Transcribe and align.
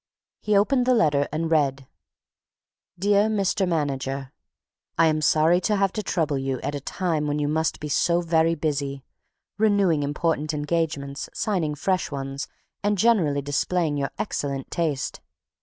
He 0.41 0.57
opened 0.57 0.87
the 0.87 0.95
letter 0.95 1.27
and 1.31 1.51
read: 1.51 1.85
DEAR 2.97 3.29
MR. 3.29 3.67
MANAGER: 3.67 4.33
I 4.97 5.05
am 5.05 5.21
sorry 5.21 5.61
to 5.61 5.75
have 5.75 5.93
to 5.93 6.01
trouble 6.01 6.39
you 6.39 6.59
at 6.61 6.73
a 6.73 6.79
time 6.79 7.27
when 7.27 7.37
you 7.37 7.47
must 7.47 7.79
be 7.79 7.87
so 7.87 8.19
very 8.21 8.55
busy, 8.55 9.03
renewing 9.59 10.01
important 10.01 10.55
engagements, 10.55 11.29
signing 11.35 11.75
fresh 11.75 12.09
ones 12.09 12.47
and 12.81 12.97
generally 12.97 13.43
displaying 13.43 13.95
your 13.95 14.09
excellent 14.17 14.71
taste. 14.71 15.21